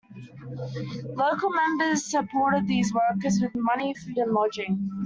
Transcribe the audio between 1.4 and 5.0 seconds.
members supported these workers with money, food, and lodging.